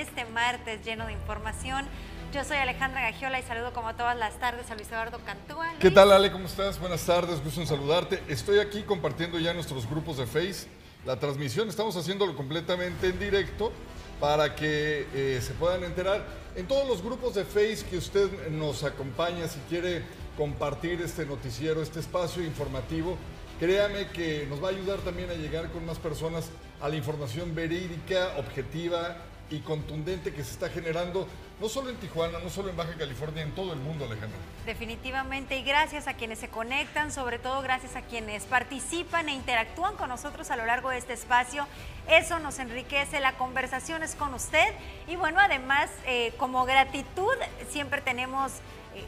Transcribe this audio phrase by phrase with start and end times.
[0.00, 1.84] este martes lleno de información.
[2.32, 5.74] Yo soy Alejandra Gagiola y saludo como todas las tardes a Luis Eduardo Cantúa.
[5.78, 6.32] ¿Qué tal Ale?
[6.32, 6.80] ¿Cómo estás?
[6.80, 8.22] Buenas tardes, gusto en saludarte.
[8.28, 10.68] Estoy aquí compartiendo ya nuestros grupos de Face.
[11.04, 13.72] La transmisión estamos haciéndolo completamente en directo
[14.18, 16.24] para que eh, se puedan enterar.
[16.56, 20.02] En todos los grupos de Face que usted nos acompaña, si quiere
[20.36, 23.18] compartir este noticiero, este espacio informativo,
[23.58, 26.48] créame que nos va a ayudar también a llegar con más personas
[26.80, 31.26] a la información verídica, objetiva y contundente que se está generando,
[31.60, 34.38] no solo en Tijuana, no solo en Baja California, en todo el mundo, Alejandro.
[34.64, 39.96] Definitivamente, y gracias a quienes se conectan, sobre todo gracias a quienes participan e interactúan
[39.96, 41.66] con nosotros a lo largo de este espacio.
[42.08, 44.68] Eso nos enriquece, la conversación es con usted.
[45.08, 47.34] Y bueno, además, eh, como gratitud,
[47.68, 48.52] siempre tenemos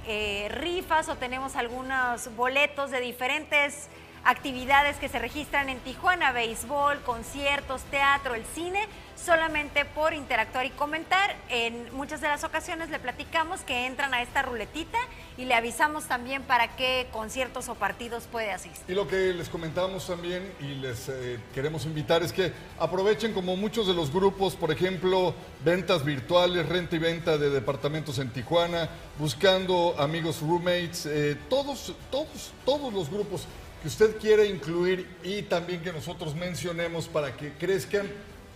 [0.06, 3.89] eh, rifas o tenemos algunos boletos de diferentes
[4.25, 10.70] actividades que se registran en Tijuana, béisbol, conciertos, teatro, el cine, solamente por interactuar y
[10.70, 11.37] comentar.
[11.48, 14.98] En muchas de las ocasiones le platicamos que entran a esta ruletita
[15.37, 18.84] y le avisamos también para qué conciertos o partidos puede asistir.
[18.89, 23.57] Y lo que les comentamos también y les eh, queremos invitar es que aprovechen como
[23.57, 28.89] muchos de los grupos, por ejemplo, ventas virtuales, renta y venta de departamentos en Tijuana,
[29.19, 33.47] buscando amigos roommates, eh, todos, todos, todos los grupos
[33.83, 38.06] que usted quiere incluir y también que nosotros mencionemos para que crezcan,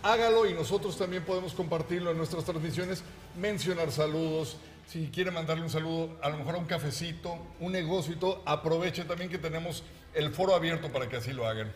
[0.01, 3.03] hágalo y nosotros también podemos compartirlo en nuestras transmisiones,
[3.37, 4.55] mencionar saludos.
[4.87, 8.41] Si quiere mandarle un saludo, a lo mejor a un cafecito, un negocio y todo,
[8.45, 11.73] aproveche también que tenemos el foro abierto para que así lo hagan.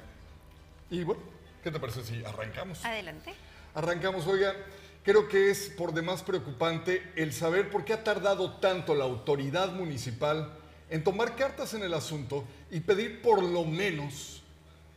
[0.89, 1.21] Y bueno,
[1.61, 2.85] ¿qué te parece si arrancamos?
[2.85, 3.33] Adelante.
[3.75, 4.55] Arrancamos, oiga,
[5.03, 9.73] creo que es por demás preocupante el saber por qué ha tardado tanto la autoridad
[9.73, 10.53] municipal
[10.89, 14.41] en tomar cartas en el asunto y pedir por lo menos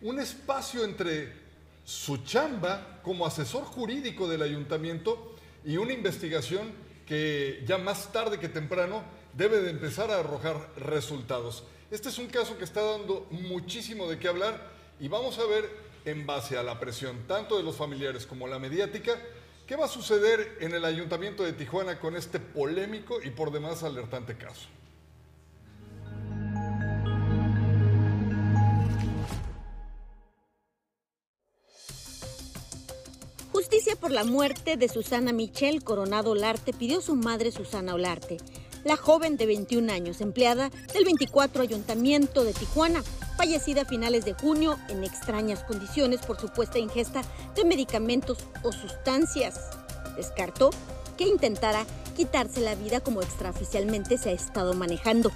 [0.01, 1.33] un espacio entre
[1.85, 6.73] su chamba como asesor jurídico del ayuntamiento y una investigación
[7.07, 9.03] que ya más tarde que temprano
[9.35, 11.65] debe de empezar a arrojar resultados.
[11.91, 14.71] Este es un caso que está dando muchísimo de qué hablar
[15.01, 15.69] y vamos a ver
[16.05, 19.21] en base a la presión tanto de los familiares como la mediática,
[19.67, 23.83] qué va a suceder en el ayuntamiento de Tijuana con este polémico y por demás
[23.83, 24.69] alertante caso.
[34.05, 38.37] Por la muerte de Susana Michelle Coronado Olarte pidió su madre Susana Olarte,
[38.85, 43.03] la joven de 21 años, empleada del 24 Ayuntamiento de Tijuana,
[43.39, 47.23] fallecida a finales de junio en extrañas condiciones por supuesta ingesta
[47.57, 49.71] de medicamentos o sustancias.
[50.17, 50.69] Descartó
[51.17, 55.33] que intentara quitarse la vida como extraoficialmente se ha estado manejando.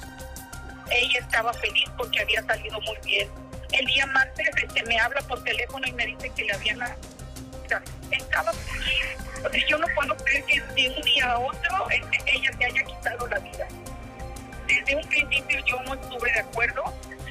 [0.91, 3.31] Ella estaba feliz porque había salido muy bien.
[3.73, 6.83] El día martes este, me habla por teléfono y me dice que le habían
[8.11, 8.53] estaba
[9.43, 12.83] porque yo no puedo creer que de un día a otro este, ella se haya
[12.83, 13.69] quitado la vida.
[14.67, 16.83] Desde un principio yo no estuve de acuerdo.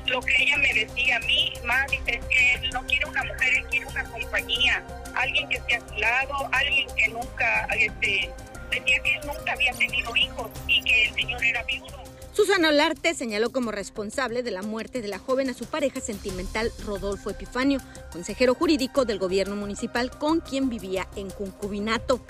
[0.05, 3.65] Lo que ella me decía a mí, más dice que no quiere una mujer, él
[3.65, 4.83] quiere una compañía,
[5.15, 8.31] alguien que esté a su lado, alguien que nunca, este,
[8.71, 12.06] decía que él nunca había tenido hijos y que el señor era viudo
[12.37, 16.71] Susana Olarte señaló como responsable de la muerte de la joven a su pareja sentimental
[16.85, 17.79] Rodolfo Epifanio,
[18.11, 22.23] consejero jurídico del gobierno municipal con quien vivía en concubinato.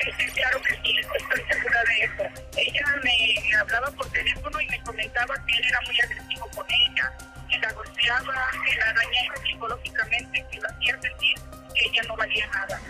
[0.00, 2.42] Claro que sí, estoy segura de eso.
[2.56, 7.12] Ella me hablaba por teléfono y me comentaba que él era muy agresivo con ella,
[7.50, 11.36] que la golpeaba, que la dañaba psicológicamente, que la hacía sentir
[11.74, 12.80] que ella no valía nada.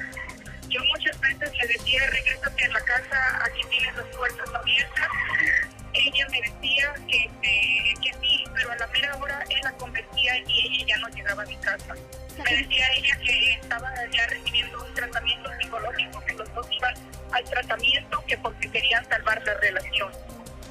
[0.68, 3.60] Yo muchas veces le decía, regrésate a la casa, aquí
[11.44, 11.94] a mi casa.
[12.36, 16.94] Me decía ella que estaba ya recibiendo un tratamiento psicológico, que los dos iban
[17.32, 20.12] al tratamiento, que porque querían salvar la relación.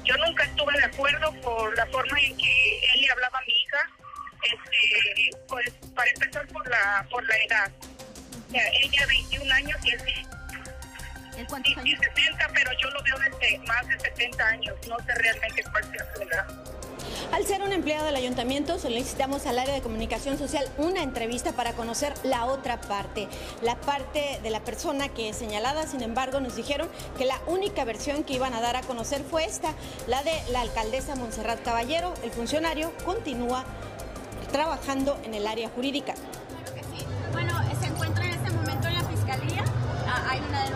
[0.04, 3.52] Yo nunca estuve de acuerdo por la forma en que él le hablaba a mi
[3.52, 3.90] hija,
[4.42, 7.72] este, pues para empezar por la, por la edad.
[8.48, 10.02] O sea, ella 21 años y él
[11.36, 11.98] ¿En cuántos años?
[12.00, 14.76] 70, pero yo lo veo desde más de 70 años.
[14.88, 16.43] No sé realmente cuál sea su edad.
[17.34, 21.72] Al ser un empleado del ayuntamiento, solicitamos al área de comunicación social una entrevista para
[21.72, 23.26] conocer la otra parte,
[23.60, 25.84] la parte de la persona que es señalada.
[25.88, 26.88] Sin embargo, nos dijeron
[27.18, 29.72] que la única versión que iban a dar a conocer fue esta,
[30.06, 32.14] la de la alcaldesa Montserrat Caballero.
[32.22, 33.64] El funcionario continúa
[34.52, 36.14] trabajando en el área jurídica.
[36.14, 37.04] Claro que sí.
[37.32, 39.64] Bueno, se encuentra en este momento en la fiscalía.
[40.06, 40.73] Ah, hay una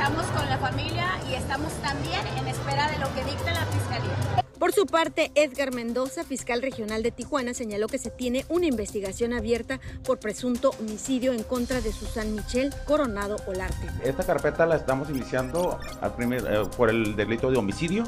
[0.00, 4.42] estamos con la familia y estamos también en espera de lo que dicte la Fiscalía.
[4.58, 9.34] Por su parte, Edgar Mendoza, fiscal regional de Tijuana, señaló que se tiene una investigación
[9.34, 13.88] abierta por presunto homicidio en contra de Susan Michel Coronado Olarte.
[14.02, 18.04] Esta carpeta la estamos iniciando al primer, eh, por el delito de homicidio.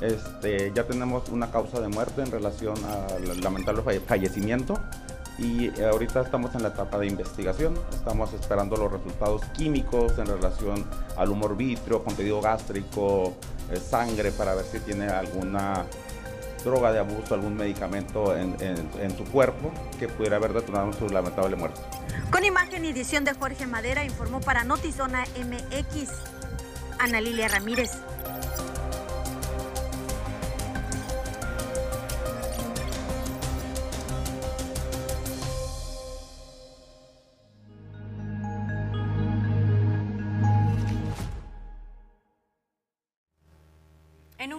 [0.00, 4.80] Este, ya tenemos una causa de muerte en relación al lamentable fallecimiento
[5.38, 7.78] y ahorita estamos en la etapa de investigación.
[7.92, 10.84] Estamos esperando los resultados químicos en relación
[11.16, 13.34] al humor vitrio, contenido gástrico,
[13.70, 15.84] eh, sangre para ver si tiene alguna
[16.62, 21.56] droga de abuso, algún medicamento en, en, su cuerpo que pudiera haber detonado su lamentable
[21.56, 21.80] muerte.
[22.30, 26.08] Con imagen y edición de Jorge Madera, informó para Notizona MX
[26.98, 27.90] Ana Lilia Ramírez.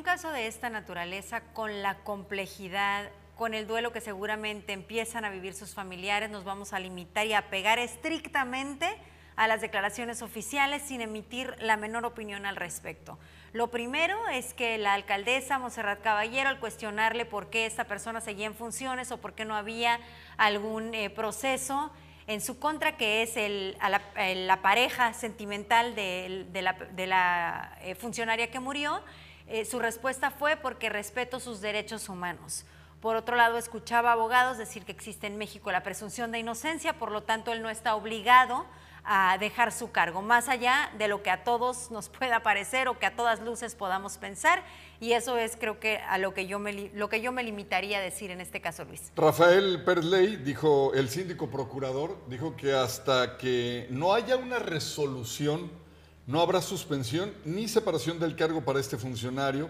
[0.04, 5.54] Caso de esta naturaleza, con la complejidad, con el duelo que seguramente empiezan a vivir
[5.54, 8.88] sus familiares, nos vamos a limitar y a pegar estrictamente
[9.36, 13.20] a las declaraciones oficiales sin emitir la menor opinión al respecto.
[13.52, 18.46] Lo primero es que la alcaldesa Monserrat Caballero, al cuestionarle por qué esta persona seguía
[18.46, 20.00] en funciones o por qué no había
[20.38, 21.92] algún eh, proceso
[22.28, 29.04] en su contra, que es el, la, pareja sentimental de, la, eh, funcionaria que murió,
[29.48, 32.66] eh, su respuesta fue porque respeto sus derechos humanos.
[33.02, 37.12] Por otro lado, escuchaba abogados decir que existe en México la presunción de inocencia, por
[37.12, 38.66] lo tanto, él no está obligado
[39.04, 42.98] a dejar su cargo, más allá de lo que a todos nos pueda parecer o
[42.98, 44.64] que a todas luces podamos pensar.
[45.00, 48.00] Y eso es, creo que, a lo que yo me, lo que yo me limitaría
[48.00, 49.12] a decir en este caso, Luis.
[49.16, 55.72] Rafael Perley, dijo, el síndico procurador, dijo que hasta que no haya una resolución
[56.28, 59.70] no habrá suspensión ni separación del cargo para este funcionario.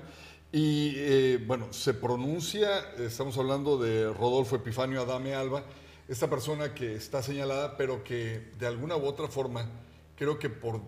[0.52, 5.66] Y eh, bueno, se pronuncia, estamos hablando de Rodolfo Epifanio Adame Alba,
[6.08, 9.70] esta persona que está señalada, pero que de alguna u otra forma,
[10.16, 10.82] creo que por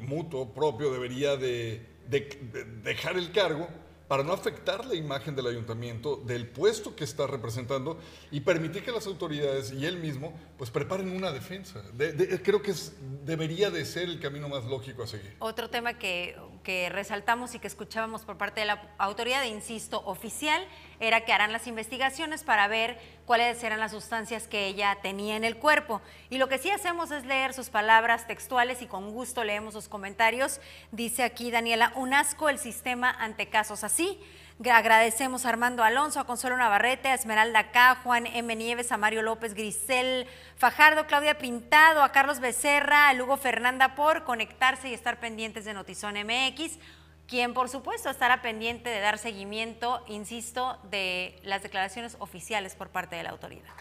[0.00, 1.84] mutuo propio debería de
[2.82, 3.68] dejar el cargo
[4.08, 7.98] para no afectar la imagen del ayuntamiento, del puesto que está representando
[8.30, 11.82] y permitir que las autoridades y él mismo pues preparen una defensa.
[12.42, 12.74] creo que
[13.24, 15.36] debería de ser el camino más lógico a seguir.
[15.38, 20.66] Otro tema que, que resaltamos y que escuchábamos por parte de la autoridad, insisto, oficial,
[21.00, 25.44] era que harán las investigaciones para ver cuáles eran las sustancias que ella tenía en
[25.44, 26.00] el cuerpo.
[26.30, 29.88] Y lo que sí hacemos es leer sus palabras textuales y con gusto leemos sus
[29.88, 30.60] comentarios.
[30.92, 34.18] Dice aquí Daniela, un asco el sistema ante casos así.
[34.64, 38.56] Agradecemos a Armando Alonso, a Consuelo Navarrete, a Esmeralda K, Juan M.
[38.56, 40.26] Nieves, a Mario López Grisel,
[40.56, 45.74] Fajardo, Claudia Pintado, a Carlos Becerra, a Lugo Fernanda por conectarse y estar pendientes de
[45.74, 46.78] Notizón MX
[47.28, 53.16] quien por supuesto estará pendiente de dar seguimiento, insisto, de las declaraciones oficiales por parte
[53.16, 53.74] de la autoridad.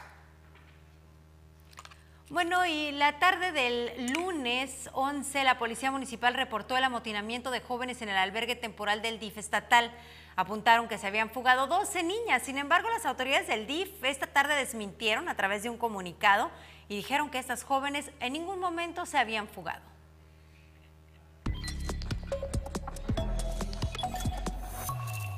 [2.29, 8.01] Bueno, y la tarde del lunes 11, la Policía Municipal reportó el amotinamiento de jóvenes
[8.01, 9.91] en el albergue temporal del DIF estatal.
[10.37, 12.43] Apuntaron que se habían fugado 12 niñas.
[12.43, 16.51] Sin embargo, las autoridades del DIF esta tarde desmintieron a través de un comunicado
[16.87, 19.81] y dijeron que estas jóvenes en ningún momento se habían fugado.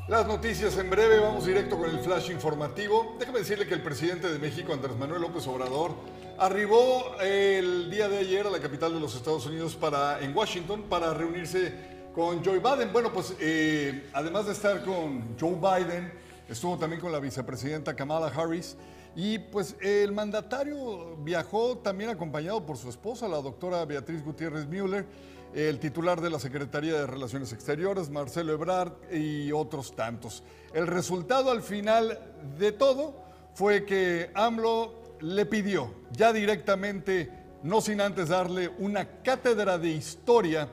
[0.10, 3.15] Las noticias en breve, vamos directo con el flash informativo.
[3.20, 5.96] Déjame decirle que el presidente de México, Andrés Manuel López Obrador,
[6.38, 10.88] arribó el día de ayer a la capital de los Estados Unidos para, en Washington
[10.89, 12.92] para reunirse con Joe Biden.
[12.92, 16.12] Bueno, pues eh, además de estar con Joe Biden,
[16.48, 18.75] estuvo también con la vicepresidenta Kamala Harris.
[19.16, 25.06] Y pues el mandatario viajó también acompañado por su esposa, la doctora Beatriz Gutiérrez Müller
[25.54, 30.44] el titular de la Secretaría de Relaciones Exteriores, Marcelo Ebrard y otros tantos.
[30.74, 32.20] El resultado al final
[32.58, 33.16] de todo
[33.54, 37.32] fue que AMLO le pidió ya directamente,
[37.63, 40.70] no sin antes darle una cátedra de historia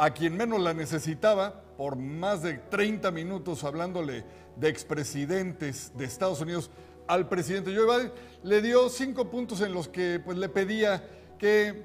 [0.00, 4.24] a quien menos la necesitaba, por más de 30 minutos hablándole
[4.56, 6.70] de expresidentes de Estados Unidos
[7.06, 11.06] al presidente Joe Biden, le dio cinco puntos en los que pues, le pedía
[11.38, 11.84] que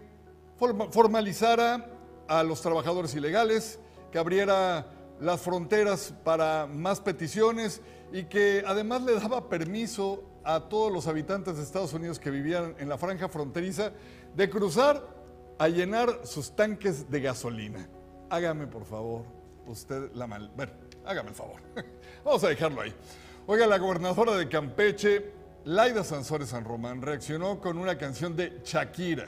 [0.92, 1.90] formalizara
[2.30, 3.80] a los trabajadores ilegales,
[4.14, 4.88] que abriera
[5.20, 7.82] las fronteras para más peticiones
[8.14, 12.76] y que además le daba permiso a todos los habitantes de Estados Unidos que vivían
[12.80, 13.92] en la franja fronteriza
[14.38, 15.06] de cruzar
[15.60, 17.90] a llenar sus tanques de gasolina.
[18.29, 19.24] Hágame por favor,
[19.67, 20.51] usted la mal...
[20.55, 20.72] Bueno,
[21.05, 21.62] hágame el favor.
[22.25, 22.94] Vamos a dejarlo ahí.
[23.48, 25.32] Oiga, la gobernadora de Campeche,
[25.65, 29.27] Laida Sansores San Román, reaccionó con una canción de Shakira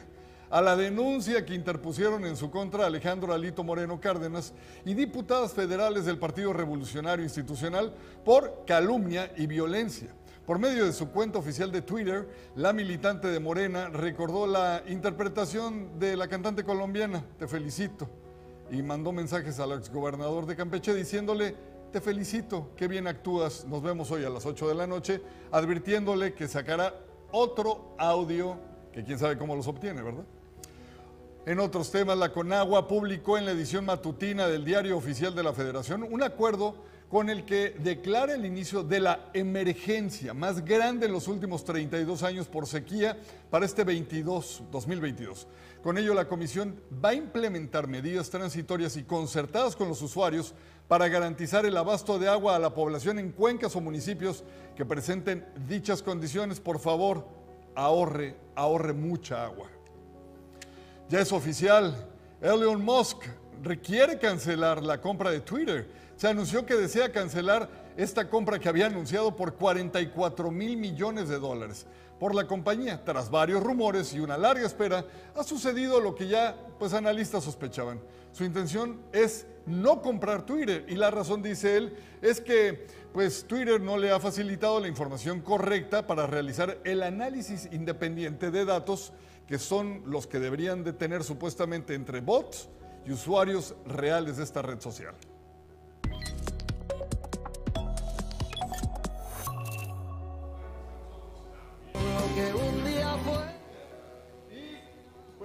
[0.50, 4.54] a la denuncia que interpusieron en su contra Alejandro Alito Moreno Cárdenas
[4.86, 10.08] y diputadas federales del Partido Revolucionario Institucional por calumnia y violencia.
[10.46, 16.00] Por medio de su cuenta oficial de Twitter, la militante de Morena recordó la interpretación
[16.00, 18.10] de la cantante colombiana, Te felicito,
[18.72, 21.56] y mandó mensajes al exgobernador de Campeche diciéndole,
[21.92, 25.22] te felicito, qué bien actúas, nos vemos hoy a las 8 de la noche,
[25.52, 26.94] advirtiéndole que sacará
[27.32, 28.58] otro audio,
[28.92, 30.26] que quién sabe cómo los obtiene, ¿verdad?
[31.46, 35.54] En otros temas, la Conagua publicó en la edición matutina del Diario Oficial de la
[35.54, 36.76] Federación un acuerdo
[37.10, 42.22] con el que declara el inicio de la emergencia más grande en los últimos 32
[42.24, 43.18] años por sequía
[43.50, 45.48] para este 22, 2022.
[45.82, 50.54] Con ello, la Comisión va a implementar medidas transitorias y concertadas con los usuarios
[50.90, 54.44] para garantizar el abasto de agua a la población en cuencas o municipios
[54.76, 56.60] que presenten dichas condiciones.
[56.60, 57.26] Por favor,
[57.74, 59.70] ahorre, ahorre mucha agua.
[61.08, 62.10] Ya es oficial,
[62.42, 63.24] Elon Musk
[63.64, 65.88] requiere cancelar la compra de Twitter.
[66.18, 71.38] Se anunció que desea cancelar esta compra que había anunciado por 44 mil millones de
[71.38, 71.86] dólares
[72.20, 73.06] por la compañía.
[73.06, 75.06] Tras varios rumores y una larga espera,
[75.36, 78.00] ha sucedido lo que ya pues analistas sospechaban.
[78.32, 83.80] Su intención es no comprar Twitter y la razón dice él es que pues Twitter
[83.80, 89.14] no le ha facilitado la información correcta para realizar el análisis independiente de datos
[89.48, 92.70] que son los que deberían de tener supuestamente entre bots
[93.06, 95.14] y usuarios reales de esta red social.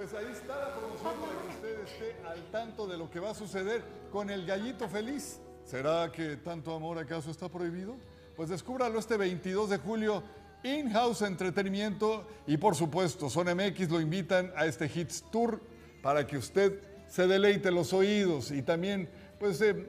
[0.03, 3.31] Pues ahí está la promoción para que usted esté al tanto de lo que va
[3.31, 3.81] a suceder
[4.11, 5.39] con el gallito feliz.
[5.63, 7.95] ¿Será que tanto amor acaso está prohibido?
[8.35, 10.21] Pues descúbralo este 22 de julio
[10.63, 15.61] In-House Entretenimiento y por supuesto Son MX lo invitan a este Hits Tour
[16.01, 19.09] para que usted se deleite los oídos y también
[19.39, 19.85] pues eh,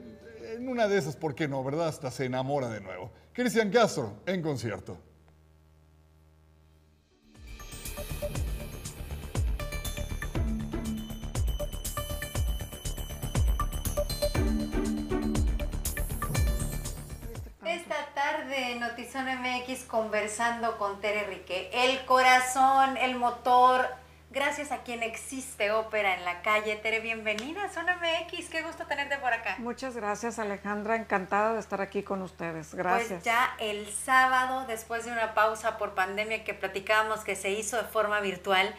[0.55, 1.61] en una de esas, ¿por qué no?
[1.61, 1.89] ¿Verdad?
[1.89, 3.11] Hasta se enamora de nuevo.
[3.33, 4.97] Cristian Castro en concierto.
[18.87, 21.71] Notizón MX conversando con Tere Rique.
[21.73, 23.87] El corazón, el motor,
[24.29, 26.75] gracias a quien existe ópera en la calle.
[26.75, 29.55] Tere, bienvenida a Zona MX, qué gusto tenerte por acá.
[29.57, 32.75] Muchas gracias Alejandra, encantada de estar aquí con ustedes.
[32.75, 33.09] Gracias.
[33.09, 37.77] Pues ya el sábado, después de una pausa por pandemia que platicábamos que se hizo
[37.77, 38.71] de forma virtual,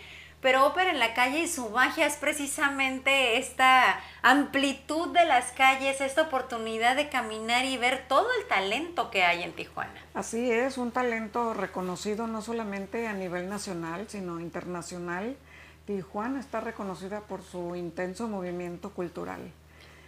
[0.46, 6.00] pero ópera en la calle y su magia es precisamente esta amplitud de las calles,
[6.00, 10.00] esta oportunidad de caminar y ver todo el talento que hay en Tijuana.
[10.14, 15.36] Así es, un talento reconocido no solamente a nivel nacional, sino internacional.
[15.84, 19.50] Tijuana está reconocida por su intenso movimiento cultural.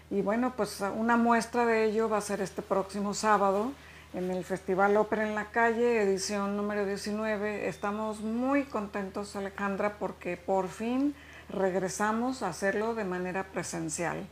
[0.09, 3.73] Y bueno, pues una muestra de ello va a ser este próximo sábado
[4.15, 7.69] en el Festival Ópera en la Calle, edición número 19.
[7.69, 11.15] Estamos muy contentos, Alejandra, porque por fin
[11.50, 14.27] regresamos a hacerlo de manera presencial.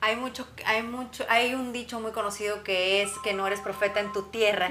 [0.00, 4.00] Hay mucho, hay mucho, hay un dicho muy conocido que es que no eres profeta
[4.00, 4.68] en tu tierra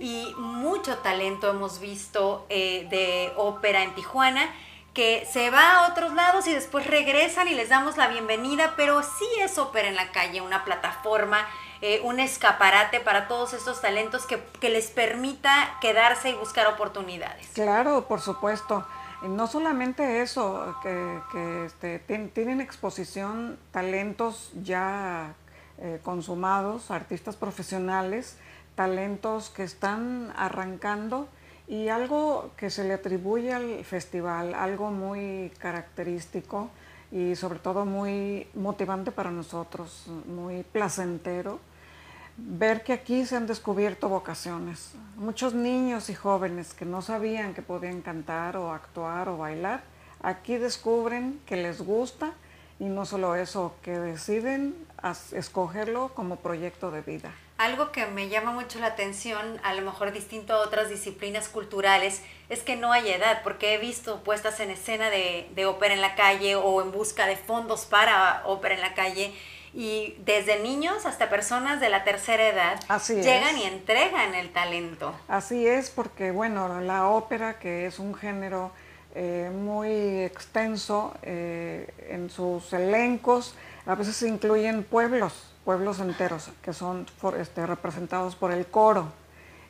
[0.00, 4.52] y mucho talento hemos visto eh, de ópera en Tijuana
[4.92, 9.02] que se va a otros lados y después regresan y les damos la bienvenida, pero
[9.02, 11.46] sí es ópera en la calle, una plataforma
[11.84, 17.48] eh, un escaparate para todos estos talentos que, les permita quedarse y buscar oportunidades.
[17.54, 18.86] Claro, por supuesto.
[19.22, 21.98] No solamente eso, que, este,
[22.28, 25.34] tienen exposición talentos ya
[25.78, 28.38] eh, consumados, artistas profesionales,
[28.76, 31.26] talentos que están arrancando
[31.66, 36.70] y algo que se le atribuye al festival, algo muy característico
[37.10, 41.58] y sobre todo muy motivante para nosotros, muy placentero,
[42.36, 44.92] ver que aquí se han descubierto vocaciones.
[45.16, 49.82] Muchos niños y jóvenes que no sabían que podían cantar o actuar o bailar,
[50.22, 52.32] aquí descubren que les gusta
[52.78, 54.74] y no solo eso, que deciden
[55.32, 57.32] escogerlo como proyecto de vida.
[57.58, 62.22] Algo que me llama mucho la atención, a lo mejor distinto a otras disciplinas culturales,
[62.48, 66.00] es que no hay edad, porque he visto puestas en escena de, de ópera en
[66.00, 69.32] la calle o en busca de fondos para ópera en la calle
[69.74, 75.14] y desde niños hasta personas de la tercera edad llegan y entregan el talento.
[75.28, 78.72] Así es, porque bueno, la ópera, que es un género
[79.14, 83.54] eh, muy extenso eh, en sus elencos,
[83.86, 87.06] a veces incluyen pueblos, pueblos enteros, que son
[87.38, 89.12] este, representados por el coro.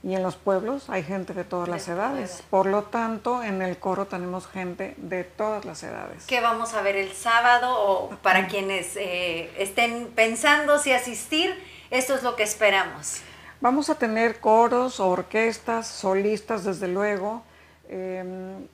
[0.03, 2.43] Y en los pueblos hay gente de todas las edades.
[2.51, 6.25] Por lo tanto, en el coro tenemos gente de todas las edades.
[6.27, 7.75] ¿Qué vamos a ver el sábado?
[7.79, 11.55] O para quienes eh, estén pensando si asistir,
[11.91, 13.23] esto es lo que esperamos.
[13.61, 17.45] Vamos a tener coros, orquestas, solistas, desde luego,
[17.89, 18.67] em,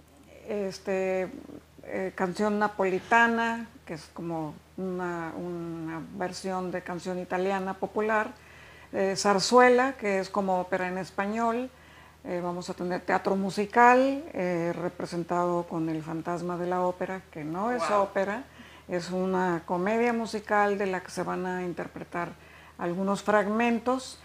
[0.48, 1.28] este,
[1.84, 5.32] eh, canción napolitana, que es como una,
[6.16, 8.32] versión de canción italiana popular,
[8.92, 11.70] eh, zarzuela, que es como ópera en español,
[12.24, 17.70] eh, vamos a tener teatro musical representado con el fantasma de la ópera, que no
[17.70, 18.44] es ópera,
[18.88, 22.30] es una comedia musical de la que se van a interpretar
[22.76, 24.20] algunos fragmentos.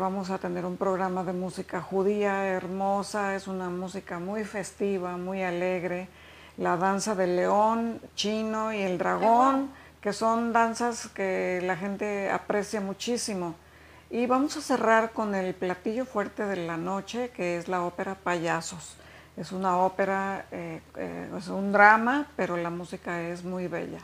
[0.00, 5.42] vamos a tener un programa de música judía hermosa, es una música muy festiva, muy
[5.42, 6.08] alegre,
[6.56, 9.70] la danza del león chino y el dragón,
[10.00, 13.54] que son danzas que la gente aprecia muchísimo.
[14.10, 18.14] Y vamos a cerrar con el platillo fuerte de la noche, que es la ópera
[18.14, 18.96] Payasos.
[19.36, 23.98] Es una ópera, eh, eh, es un drama, pero la música es muy bella.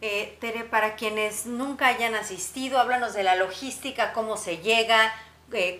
[0.00, 5.12] Eh, Tere, para quienes nunca hayan asistido, háblanos de la logística, cómo se llega,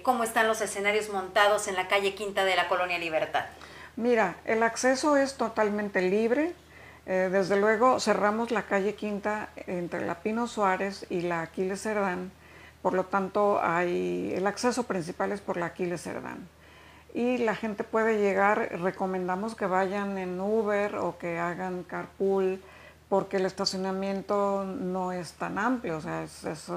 [0.02, 3.46] cómo están los escenarios montados en la calle Quinta de la Colonia Libertad.
[3.96, 6.52] Mira, el acceso es totalmente libre.
[7.06, 12.32] Eh, desde luego cerramos la calle Quinta entre la Pino Suárez y la Aquiles Cerdán,
[12.84, 16.46] por lo tanto hay, el acceso principal es por la Aquiles Cerdán.
[17.14, 22.60] Y la gente puede llegar, recomendamos que vayan en Uber o que hagan carpool,
[23.08, 26.26] porque el estacionamiento no es tan amplio, o sea,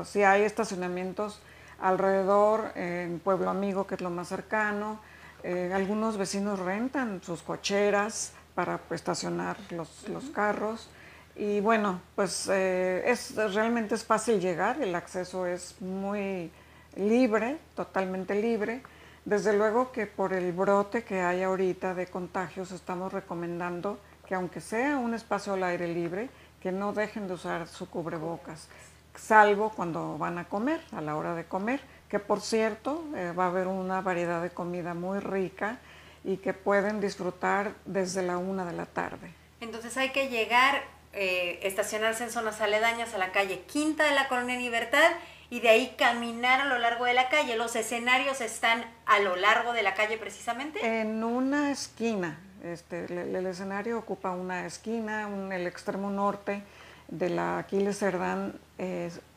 [0.06, 1.42] si hay estacionamientos
[1.82, 5.02] alrededor, en Pueblo Amigo, que es lo más cercano,
[5.44, 9.90] eh, algunos vecinos rentan sus cocheras para estacionar los,
[10.34, 10.90] carros.
[11.38, 16.51] Y bueno, pues eh, es, realmente es fácil llegar, el acceso es muy
[16.96, 18.82] libre, totalmente libre.
[19.24, 24.62] Desde luego que por el brote que hay ahorita de contagios estamos recomendando que aunque
[24.62, 26.30] sea un espacio al aire libre,
[26.62, 28.67] que no dejen de usar su cubrebocas,
[29.15, 33.45] salvo cuando van a comer, a la hora de comer que por cierto eh, va
[33.45, 35.80] a haber una variedad de comida muy rica
[36.23, 39.34] y que pueden disfrutar desde la una de la tarde.
[39.60, 44.28] Entonces hay que llegar, eh, estacionarse en zonas aledañas a la calle Quinta de la
[44.28, 45.12] Colonia Libertad
[45.50, 47.56] y de ahí caminar a lo largo de la calle.
[47.56, 51.02] ¿Los escenarios están a lo largo de la calle precisamente?
[51.02, 52.39] En una esquina.
[52.63, 56.63] Este, el, escenario ocupa una esquina, el extremo norte
[57.08, 58.60] de la Aquiles Cerdán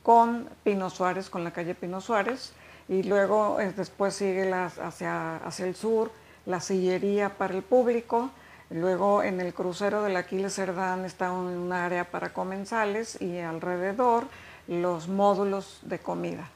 [0.02, 2.54] con Pino Suárez, con la calle Pino Suárez
[2.90, 6.10] y luego eh, después sigue hacia, hacia el sur
[6.44, 8.30] la sillería para el público,
[8.70, 14.24] luego en el crucero del Aquiles Cerdán está un, área para comensales y alrededor
[14.66, 16.48] los módulos de comida.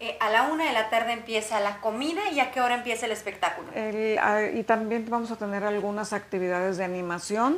[0.00, 3.06] Eh, a la una de la tarde empieza la comida y a qué hora empieza
[3.06, 3.68] el espectáculo.
[3.74, 7.56] y también vamos a tener algunas actividades de animación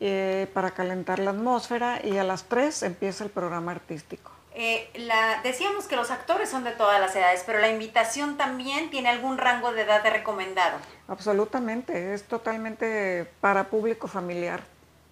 [0.00, 4.37] eh, para calentar la atmósfera y a las tres empieza el programa artístico.
[4.60, 8.90] Eh, la, decíamos que los actores son de todas las edades, pero la invitación también
[8.90, 10.78] tiene algún rango de edad de recomendado.
[11.06, 14.64] Absolutamente, es totalmente para público familiar.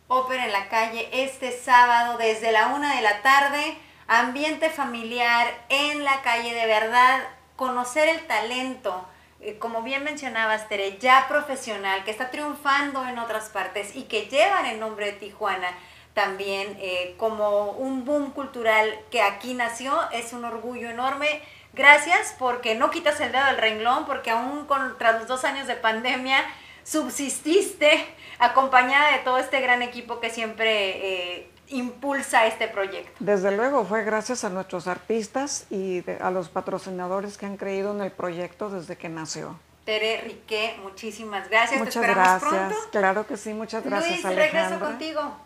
[0.08, 3.78] Ópera en la calle este sábado desde la una de la tarde,
[4.08, 7.20] ambiente familiar en la calle de verdad,
[7.54, 9.06] conocer el talento,
[9.40, 14.22] eh, como bien mencionabas Tere, ya profesional, que está triunfando en otras partes y que
[14.22, 15.68] llevan el nombre de Tijuana
[16.16, 19.94] también eh, como un boom cultural que aquí nació.
[20.12, 21.42] Es un orgullo enorme.
[21.74, 25.66] Gracias porque no quitas el dedo del renglón, porque aún con, tras los dos años
[25.66, 26.42] de pandemia
[26.84, 28.06] subsististe
[28.38, 33.12] acompañada de todo este gran equipo que siempre eh, impulsa este proyecto.
[33.18, 38.00] Desde luego, fue gracias a nuestros artistas y a los patrocinadores que han creído en
[38.00, 39.58] el proyecto desde que nació.
[39.84, 41.78] Tere Riqué, muchísimas gracias.
[41.78, 42.74] Muchas gracias.
[42.90, 44.24] Claro que sí, muchas gracias.
[44.24, 45.45] Luis, regreso contigo.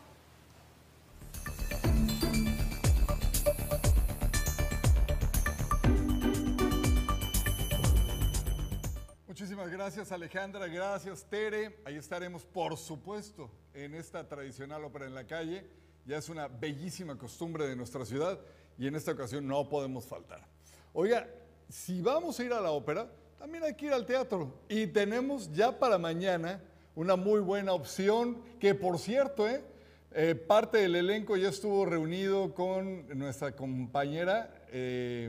[9.50, 11.80] Muchísimas gracias Alejandra, gracias Tere.
[11.84, 15.66] Ahí estaremos, por supuesto, en esta tradicional ópera en la calle.
[16.06, 18.38] Ya es una bellísima costumbre de nuestra ciudad
[18.78, 20.46] y en esta ocasión no podemos faltar.
[20.92, 21.28] Oiga,
[21.68, 23.10] si vamos a ir a la ópera,
[23.40, 24.54] también hay que ir al teatro.
[24.68, 26.62] Y tenemos ya para mañana
[26.94, 29.64] una muy buena opción que, por cierto, ¿eh?
[30.12, 35.28] Eh, parte del elenco ya estuvo reunido con nuestra compañera eh,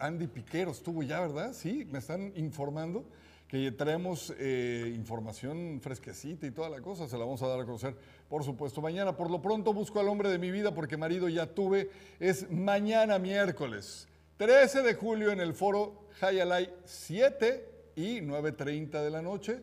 [0.00, 1.52] Andy Piquero, estuvo ya, ¿verdad?
[1.52, 3.04] Sí, me están informando
[3.50, 7.64] que traemos eh, información fresquecita y toda la cosa, se la vamos a dar a
[7.64, 7.96] conocer,
[8.28, 9.16] por supuesto, mañana.
[9.16, 13.18] Por lo pronto busco al hombre de mi vida porque marido ya tuve, es mañana
[13.18, 19.60] miércoles, 13 de julio en el foro Hayalay 7 y 9.30 de la noche.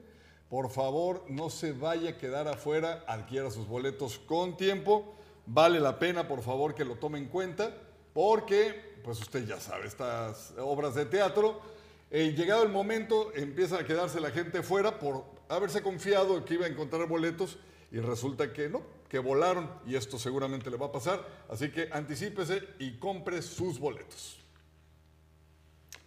[0.50, 5.16] Por favor, no se vaya a quedar afuera, adquiera sus boletos con tiempo.
[5.46, 7.74] Vale la pena, por favor, que lo tome en cuenta,
[8.14, 11.62] porque, pues usted ya sabe, estas obras de teatro,
[12.10, 16.66] eh, llegado el momento, empieza a quedarse la gente fuera por haberse confiado que iba
[16.66, 17.58] a encontrar boletos
[17.92, 21.26] y resulta que no, que volaron y esto seguramente le va a pasar.
[21.50, 24.40] Así que anticípese y compre sus boletos.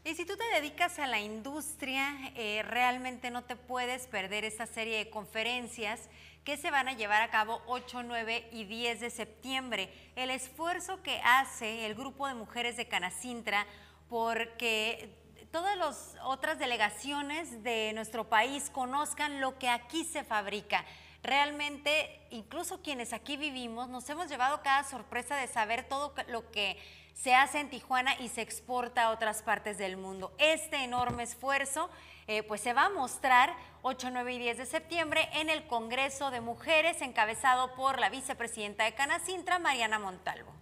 [0.03, 4.67] Y si tú te dedicas a la industria, eh, realmente no te puedes perder esta
[4.67, 6.09] serie de conferencias
[6.45, 9.91] que se van a llevar a cabo 8, 9 y 10 de septiembre.
[10.17, 13.67] El esfuerzo que hace el grupo de mujeres de Canacintra
[14.09, 15.20] porque
[15.51, 20.85] todas las otras delegaciones de nuestro país conozcan lo que aquí se fabrica.
[21.23, 26.79] Realmente, incluso quienes aquí vivimos, nos hemos llevado cada sorpresa de saber todo lo que
[27.15, 30.33] se hace en Tijuana y se exporta a otras partes del mundo.
[30.39, 31.91] Este enorme esfuerzo
[32.27, 36.31] eh, pues se va a mostrar 8, 9 y 10 de septiembre en el Congreso
[36.31, 40.60] de Mujeres encabezado por la vicepresidenta de Canacintra, Mariana Montalvo.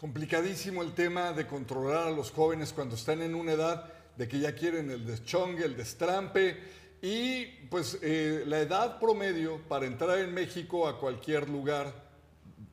[0.00, 3.84] Complicadísimo el tema de controlar a los jóvenes cuando están en una edad
[4.16, 6.56] de que ya quieren el deschongue, el destrampe
[7.02, 11.92] y pues eh, la edad promedio para entrar en México a cualquier lugar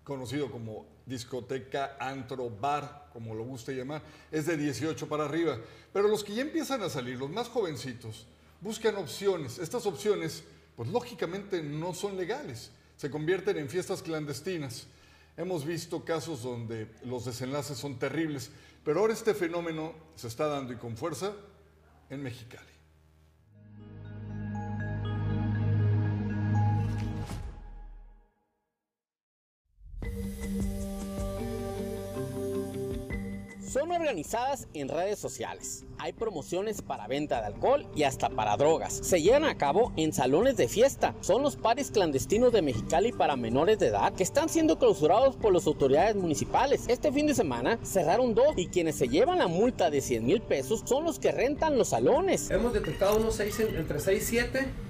[0.05, 5.57] conocido como discoteca, antro, bar, como lo guste llamar, es de 18 para arriba.
[5.91, 8.25] Pero los que ya empiezan a salir, los más jovencitos,
[8.61, 9.59] buscan opciones.
[9.59, 10.45] Estas opciones,
[10.77, 14.87] pues lógicamente no son legales, se convierten en fiestas clandestinas.
[15.38, 18.50] Hemos visto casos donde los desenlaces son terribles,
[18.84, 21.34] pero ahora este fenómeno se está dando y con fuerza
[22.10, 22.66] en Mexicali.
[33.77, 35.85] Son organizadas en redes sociales.
[35.99, 38.91] Hay promociones para venta de alcohol y hasta para drogas.
[38.93, 41.13] Se llevan a cabo en salones de fiesta.
[41.21, 45.53] Son los pares clandestinos de Mexicali para menores de edad que están siendo clausurados por
[45.53, 46.85] las autoridades municipales.
[46.87, 50.41] Este fin de semana cerraron dos y quienes se llevan la multa de 100 mil
[50.41, 52.49] pesos son los que rentan los salones.
[52.49, 54.87] Hemos detectado unos seis, entre 6 y 7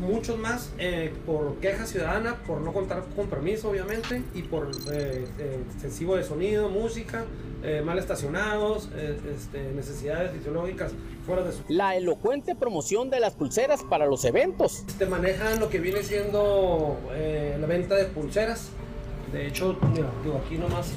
[0.00, 5.26] muchos más eh, por queja ciudadana, por no contar con permiso obviamente, y por eh,
[5.38, 7.24] eh, excesivo de sonido, música,
[7.84, 10.92] mal estacionados, este, necesidades fisiológicas
[11.26, 11.62] fuera de su...
[11.68, 14.86] La elocuente promoción de las pulseras para los eventos.
[14.98, 18.70] Te manejan lo que viene siendo la venta de pulseras.
[19.30, 20.94] De hecho, mira, digo, aquí nomás,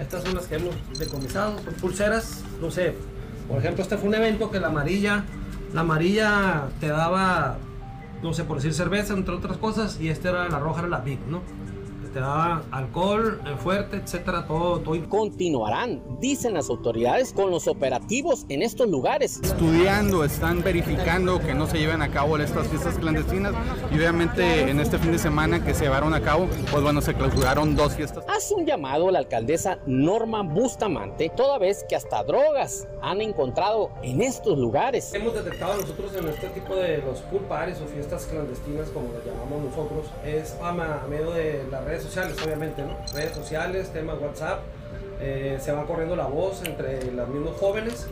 [0.00, 2.94] estas son las que hemos decomisado, son pulseras, no sé,
[3.46, 5.24] por ejemplo, este fue un evento que la amarilla,
[5.72, 7.58] la amarilla te daba
[8.22, 11.00] no sé, por decir cerveza, entre otras cosas, y este era la roja, era la
[11.00, 11.42] Big, ¿no?
[12.16, 14.96] Te da alcohol eh, fuerte, etcétera, todo, todo.
[15.10, 19.38] Continuarán, dicen las autoridades, con los operativos en estos lugares.
[19.42, 23.52] Estudiando, están verificando que no se lleven a cabo estas fiestas clandestinas
[23.90, 27.12] y obviamente en este fin de semana que se llevaron a cabo, pues bueno, se
[27.12, 28.24] clausuraron dos fiestas.
[28.34, 33.90] Hace un llamado a la alcaldesa Norma Bustamante, toda vez que hasta drogas han encontrado
[34.02, 35.12] en estos lugares.
[35.12, 39.70] Hemos detectado nosotros en este tipo de los pool o fiestas clandestinas, como las llamamos
[39.70, 40.72] nosotros, es a
[41.10, 42.96] medio de las redes sociales, obviamente, ¿no?
[43.14, 44.60] Redes sociales, temas WhatsApp,
[45.20, 48.06] eh, se va corriendo la voz entre los mismos jóvenes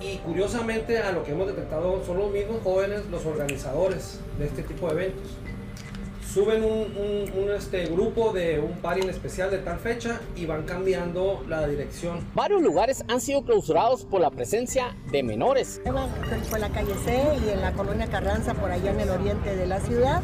[0.00, 4.62] y curiosamente a lo que hemos detectado son los mismos jóvenes los organizadores de este
[4.62, 5.30] tipo de eventos
[6.36, 11.66] suben un, este, grupo de un en especial de tal fecha y van cambiando la
[11.66, 12.18] dirección.
[12.34, 15.80] Varios lugares han sido clausurados por la presencia de menores.
[16.50, 19.66] Fue la calle C y en la colonia Carranza, por allá en el oriente de
[19.66, 20.20] la ciudad.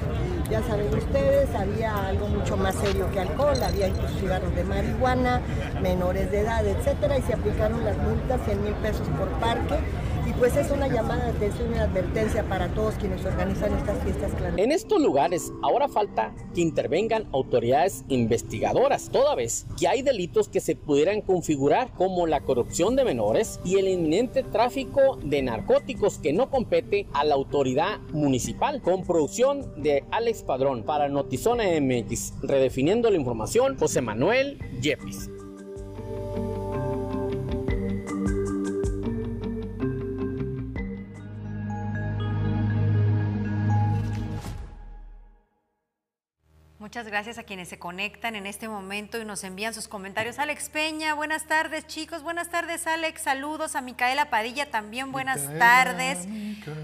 [0.51, 5.41] Ya saben ustedes, había algo mucho más serio que alcohol, había incluso cigarros de marihuana,
[5.81, 9.79] menores de edad, etcétera, y se aplicaron las multas, 100 mil pesos por parque
[10.43, 14.59] pues es una llamada de atención y advertencia para todos quienes organizan estas fiestas clandestinas.
[14.59, 20.59] En estos lugares ahora falta que intervengan autoridades investigadoras, toda vez que hay delitos que
[20.59, 26.33] se pudieran configurar como la corrupción de menores y el inminente tráfico de narcóticos que
[26.33, 28.83] no compete a la autoridad municipal.
[28.83, 35.31] Con producción de Alex Padrón para Notizona MX, redefiniendo la información, José Manuel Yepis.
[46.93, 50.39] Muchas gracias a quienes se conectan en este momento y nos envían sus comentarios.
[50.39, 56.29] Alex Peña, buenas tardes chicos, buenas tardes Alex, saludos a Micaela Padilla también, buenas tardes.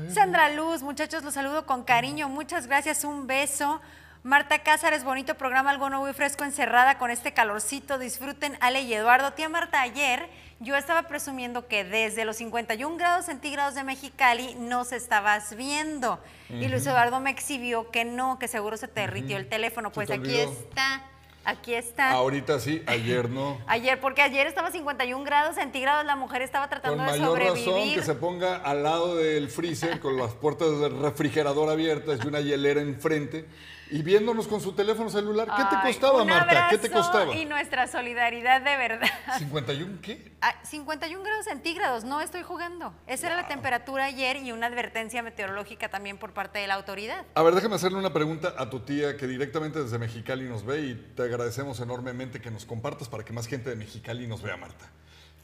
[0.08, 3.82] Sandra Luz, muchachos, los saludo con cariño, muchas gracias, un beso.
[4.28, 8.92] Marta Cázares, bonito programa, algo nuevo y fresco, encerrada con este calorcito, disfruten Ale y
[8.92, 9.32] Eduardo.
[9.32, 10.28] Tía Marta, ayer
[10.60, 16.20] yo estaba presumiendo que desde los 51 grados centígrados de Mexicali no se estabas viendo.
[16.50, 19.90] Y Luis Eduardo me exhibió que no, que seguro se te derritió el teléfono.
[19.92, 20.52] Pues te aquí olvidó.
[20.52, 21.04] está,
[21.46, 22.10] aquí está.
[22.10, 23.58] Ahorita sí, ayer no.
[23.66, 27.56] Ayer, porque ayer estaba 51 grados centígrados, la mujer estaba Con tratando de mayor razón
[27.64, 28.00] sobrevivir.
[28.00, 32.42] que se ponga al lado del freezer con las puertas del refrigerador abiertas y una
[32.42, 33.46] hielera enfrente
[33.90, 35.48] y viéndonos con su teléfono celular.
[35.56, 36.68] ¿Qué te costaba, un Marta?
[36.70, 37.34] ¿Qué te costaba?
[37.34, 39.08] Y nuestra solidaridad de verdad.
[39.38, 40.32] ¿51 qué?
[40.40, 42.92] Ah, 51 grados centígrados, no estoy jugando.
[43.06, 47.24] Esa era la temperatura ayer y una advertencia meteorológica también por parte de la autoridad.
[47.34, 50.80] A ver, déjame hacerle una pregunta a tu tía que directamente desde Mexicali nos ve
[50.80, 54.56] y te agradecemos enormemente que nos compartas para que más gente de Mexicali nos vea,
[54.56, 54.86] Marta.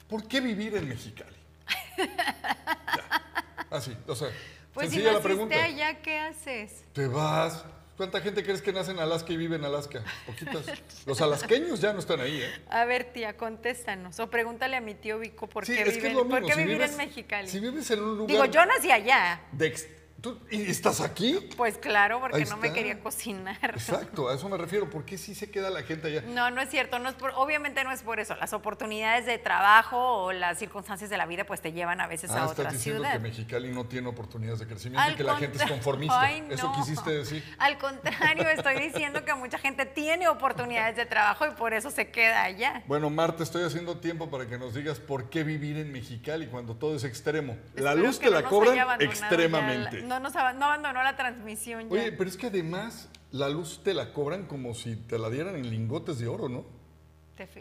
[0.09, 1.37] ¿Por qué vivir en Mexicali?
[2.97, 3.23] Ya.
[3.71, 4.29] Así, o sea,
[4.73, 5.63] Pues si sencilla la pregunta.
[5.63, 6.85] allá, ¿qué haces?
[6.93, 7.65] Te vas.
[7.97, 10.03] ¿Cuánta gente crees que nace en Alaska y vive en Alaska?
[10.27, 10.65] Poquitas.
[11.07, 12.51] Los alasqueños ya no están ahí, ¿eh?
[12.69, 14.19] A ver, tía, contéstanos.
[14.19, 16.59] O pregúntale a mi tío Vico por Sí, qué, es que vive- por qué si
[16.61, 17.49] vivir vives, en Mexicali.
[17.49, 18.27] Si vives en un lugar.
[18.31, 19.41] Digo, yo nací allá.
[19.53, 19.67] de
[20.25, 21.39] ¿tú- ¿Y estás aquí?
[21.55, 23.59] Pues claro, porque Ahí no me quería cocinar.
[23.63, 24.89] Exacto, a eso me refiero.
[24.89, 26.23] ¿Por qué sí se queda la gente allá?
[26.27, 26.99] No, no es cierto.
[26.99, 28.35] No es por- obviamente no es por eso.
[28.37, 32.31] Las oportunidades de trabajo o las circunstancias de la vida pues te llevan a veces
[32.31, 33.13] a Ah, otra estás diciendo ciudad.
[33.13, 36.19] que Mexicali no tiene oportunidades de crecimiento y que la gente es conformista.
[36.21, 36.75] Ay, Eso no.
[36.75, 37.45] quisiste decir.
[37.59, 42.11] Al contrario, estoy diciendo que mucha gente tiene oportunidades de trabajo y por eso se
[42.11, 42.83] queda allá.
[42.87, 46.75] Bueno, Marta, estoy haciendo tiempo para que nos digas por qué vivir en Mexicali cuando
[46.77, 47.59] todo es extremo.
[47.75, 50.03] La luz que te no la nos cobran extremadamente.
[50.21, 51.95] No, nos no abandonó la transmisión ya.
[51.95, 55.57] Oye, pero es que además la luz te la cobran como si te la dieran
[55.57, 56.65] en lingotes de oro, ¿no?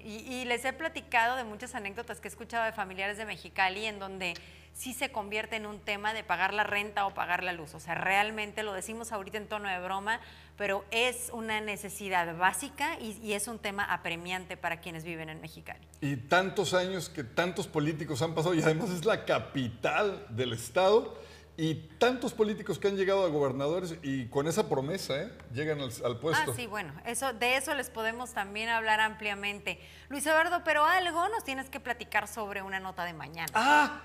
[0.05, 3.85] Y, y les he platicado de muchas anécdotas que he escuchado de familiares de Mexicali
[3.85, 4.35] en donde
[4.73, 7.73] sí se convierte en un tema de pagar la renta o pagar la luz.
[7.73, 10.19] O sea, realmente lo decimos ahorita en tono de broma,
[10.57, 15.41] pero es una necesidad básica y, y es un tema apremiante para quienes viven en
[15.41, 15.87] Mexicali.
[16.01, 21.17] Y tantos años que tantos políticos han pasado y además es la capital del estado
[21.55, 25.31] y tantos políticos que han llegado a gobernadores y con esa promesa, ¿eh?
[25.53, 26.51] Llegan al, al puesto.
[26.51, 29.79] Ah, sí, bueno, eso, de eso les podemos también hablar ampliamente.
[30.09, 33.51] Luis Eduardo, pero algo nos tienes que platicar sobre una nota de mañana.
[33.53, 34.01] Ah,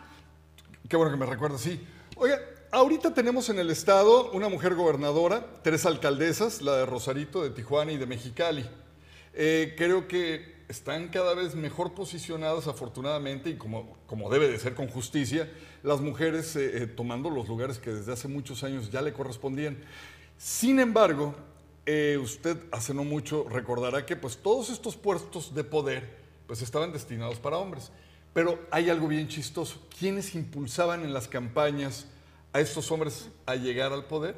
[0.88, 1.86] qué bueno que me recuerdas, sí.
[2.16, 2.38] Oiga,
[2.70, 7.92] ahorita tenemos en el estado una mujer gobernadora, tres alcaldesas, la de Rosarito, de Tijuana
[7.92, 8.68] y de Mexicali.
[9.32, 14.74] Eh, creo que están cada vez mejor posicionadas, afortunadamente, y como, como debe de ser
[14.74, 15.50] con justicia,
[15.82, 19.78] las mujeres eh, eh, tomando los lugares que desde hace muchos años ya le correspondían.
[20.36, 21.34] Sin embargo,
[21.86, 26.92] eh, usted hace no mucho recordará que pues todos estos puestos de poder pues estaban
[26.92, 27.90] destinados para hombres.
[28.34, 29.86] Pero hay algo bien chistoso.
[29.98, 32.06] ¿Quiénes impulsaban en las campañas
[32.52, 34.36] a estos hombres a llegar al poder?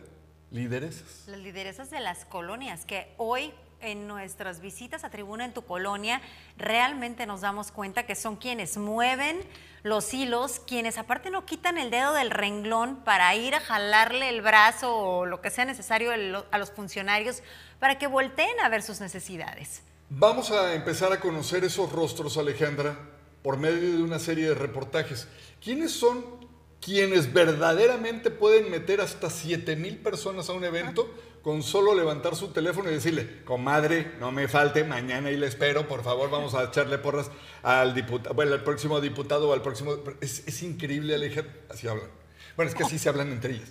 [0.50, 1.24] Lideresas.
[1.26, 6.20] Las lideresas de las colonias, que hoy en nuestras visitas a Tribuna en tu colonia
[6.56, 9.40] realmente nos damos cuenta que son quienes mueven
[9.82, 14.42] los hilos, quienes aparte no quitan el dedo del renglón para ir a jalarle el
[14.42, 17.42] brazo o lo que sea necesario a los funcionarios
[17.78, 19.82] para que volteen a ver sus necesidades.
[20.10, 22.96] Vamos a empezar a conocer esos rostros, Alejandra,
[23.42, 25.28] por medio de una serie de reportajes.
[25.62, 26.40] ¿Quiénes son
[26.80, 31.12] quienes verdaderamente pueden meter hasta 7 mil personas a un evento
[31.42, 35.88] con solo levantar su teléfono y decirle, comadre, no me falte, mañana y le espero,
[35.88, 37.30] por favor, vamos a echarle porras
[37.62, 39.96] al diputado, bueno, al próximo diputado o al próximo...
[40.20, 42.08] Es, increíble, Alejandra, así hablan.
[42.56, 43.70] Bueno, es que así se hablan entre ellas.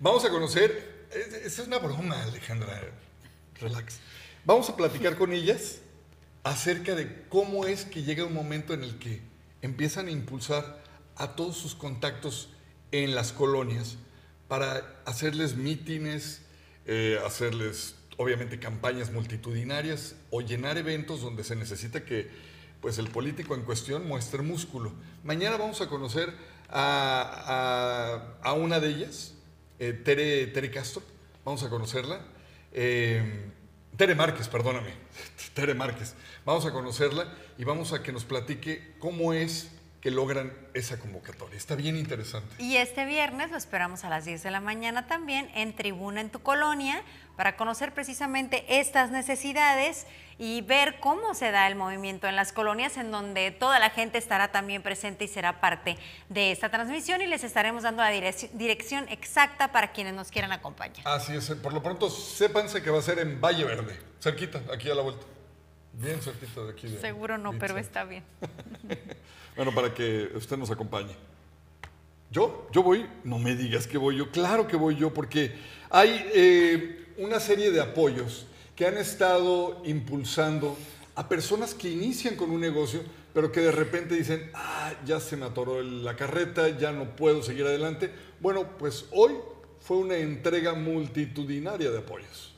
[0.00, 2.80] Vamos a conocer, es- esa es una broma, Alejandra,
[3.60, 3.98] relax.
[4.44, 5.78] Vamos a platicar con ellas
[6.42, 9.22] acerca de cómo es que llega un momento en el que
[9.62, 10.82] empiezan a impulsar
[11.16, 12.50] a todos sus contactos
[12.90, 13.96] en las colonias
[14.48, 16.42] para hacerles mítines,
[16.86, 22.30] eh, hacerles obviamente campañas multitudinarias o llenar eventos donde se necesita que
[22.80, 24.92] pues el político en cuestión muestre músculo.
[25.24, 26.32] Mañana vamos a conocer
[26.68, 29.32] a, a- una de ellas,
[29.78, 31.02] eh, Tere, Tere Castro,
[31.44, 32.20] vamos a conocerla.
[32.72, 33.50] Eh,
[33.96, 34.90] Tere Márquez, perdóname,
[35.54, 36.14] Tere Márquez.
[36.44, 39.70] Vamos a conocerla y vamos a que nos platique cómo es
[40.04, 41.56] que logran esa convocatoria.
[41.56, 42.62] Está bien interesante.
[42.62, 46.28] Y este viernes lo esperamos a las 10 de la mañana también en Tribuna en
[46.28, 47.02] tu Colonia
[47.38, 50.06] para conocer precisamente estas necesidades
[50.38, 54.18] y ver cómo se da el movimiento en las colonias en donde toda la gente
[54.18, 55.96] estará también presente y será parte
[56.28, 60.52] de esta transmisión y les estaremos dando la direc- dirección exacta para quienes nos quieran
[60.52, 61.00] acompañar.
[61.08, 64.90] Así es, por lo pronto sépanse que va a ser en Valle Verde, cerquita, aquí
[64.90, 65.24] a la vuelta.
[66.00, 66.88] Bien cerquita de aquí.
[66.88, 68.24] de Seguro no, pero está bien.
[69.56, 71.14] Bueno, para que usted nos acompañe.
[72.28, 72.66] ¿Yo?
[72.72, 73.06] ¿Yo voy?
[73.22, 74.32] No me digas que voy yo.
[74.32, 75.54] Claro que voy yo, porque
[75.90, 80.76] hay eh, una serie de apoyos que han estado impulsando
[81.14, 83.00] a personas que inician con un negocio
[83.34, 87.42] pero que de repente dicen, ah, ya se me atoró la carreta, ya no puedo
[87.42, 88.10] seguir adelante.
[88.38, 89.32] Bueno, pues hoy
[89.80, 92.54] fue una entrega multitudinaria de apoyos.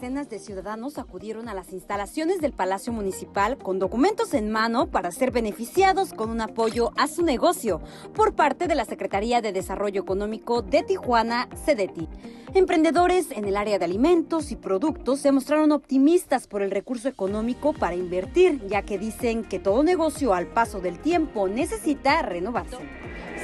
[0.00, 5.10] Decenas de ciudadanos acudieron a las instalaciones del Palacio Municipal con documentos en mano para
[5.10, 7.82] ser beneficiados con un apoyo a su negocio
[8.14, 12.08] por parte de la Secretaría de Desarrollo Económico de Tijuana, CEDETI.
[12.54, 17.74] Emprendedores en el área de alimentos y productos se mostraron optimistas por el recurso económico
[17.74, 22.78] para invertir, ya que dicen que todo negocio al paso del tiempo necesita renovarse.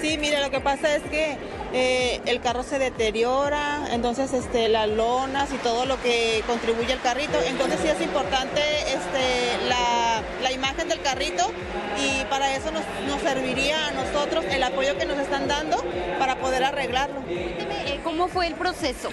[0.01, 1.37] Sí, mire, lo que pasa es que
[1.73, 7.01] eh, el carro se deteriora, entonces este, las lonas y todo lo que contribuye al
[7.01, 11.51] carrito, entonces sí es importante este, la, la imagen del carrito
[11.99, 15.83] y para eso nos, nos, serviría a nosotros el apoyo que nos están dando
[16.19, 17.23] para poder arreglarlo.
[17.29, 19.09] Eh, ¿Cómo fue el proceso?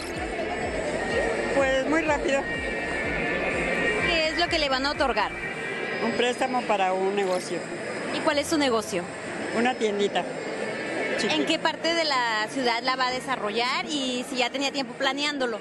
[1.56, 2.42] Pues muy rápido.
[2.42, 5.32] ¿Qué es lo que le van a otorgar?
[6.04, 7.60] Un préstamo para un negocio.
[8.16, 9.04] ¿Y cuál es su negocio?
[9.58, 10.24] Una tiendita.
[11.30, 14.94] ¿En qué parte de la ciudad la va a desarrollar y si ya tenía tiempo
[14.94, 15.58] planeándolo?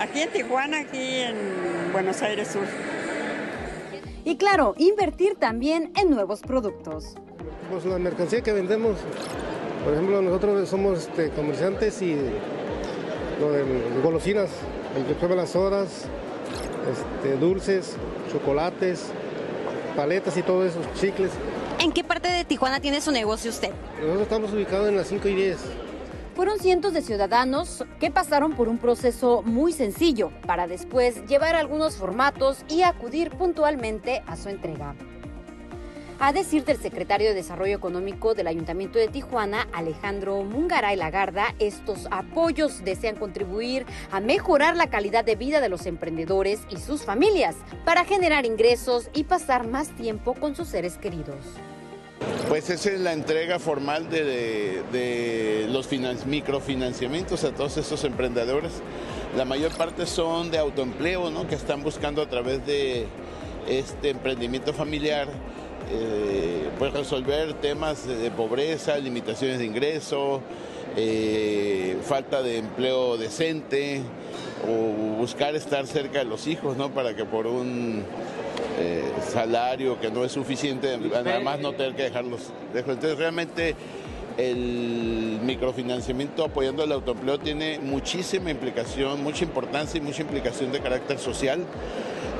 [0.00, 1.36] aquí en Tijuana, aquí en
[1.92, 2.64] Buenos Aires Sur.
[4.24, 7.14] Y claro, invertir también en nuevos productos.
[7.70, 8.96] Pues la mercancía que vendemos,
[9.84, 12.16] por ejemplo, nosotros somos este, comerciantes y
[13.40, 13.64] lo de
[14.02, 14.50] golosinas,
[14.96, 16.06] el que prueba las horas,
[16.90, 17.96] este, dulces,
[18.32, 19.06] chocolates,
[19.96, 21.30] paletas y todo eso, chicles.
[21.80, 23.70] ¿En qué parte de Tijuana tiene su negocio usted?
[23.94, 25.58] Nosotros estamos ubicados en las 5 y 10.
[26.36, 31.96] Fueron cientos de ciudadanos que pasaron por un proceso muy sencillo para después llevar algunos
[31.96, 34.94] formatos y acudir puntualmente a su entrega.
[36.22, 42.08] A decir del secretario de Desarrollo Económico del Ayuntamiento de Tijuana, Alejandro Mungaray Lagarda, estos
[42.10, 47.56] apoyos desean contribuir a mejorar la calidad de vida de los emprendedores y sus familias
[47.86, 51.38] para generar ingresos y pasar más tiempo con sus seres queridos.
[52.50, 55.88] Pues esa es la entrega formal de, los
[56.26, 58.72] microfinanciamientos a todos estos emprendedores.
[59.38, 61.48] La mayor parte son de autoempleo, ¿no?
[61.48, 63.06] que están buscando a través de
[63.66, 65.28] este emprendimiento familiar
[65.90, 70.40] eh, pues resolver temas de pobreza, limitaciones de ingreso,
[70.96, 74.02] eh, falta de empleo decente
[74.68, 76.90] o buscar estar cerca de los hijos, ¿no?
[76.90, 78.04] Para que por un
[78.78, 82.40] eh, salario que no es suficiente, además no tener que dejarlos
[82.74, 83.74] Entonces realmente
[84.38, 91.18] el microfinanciamiento apoyando el autoempleo tiene muchísima implicación, mucha importancia y mucha implicación de carácter
[91.18, 91.66] social